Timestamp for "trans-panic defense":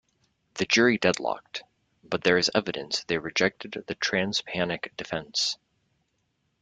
3.93-5.59